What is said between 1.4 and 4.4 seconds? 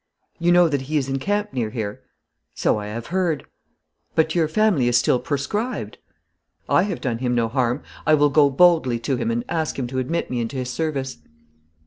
near here?' 'So I have heard.' 'But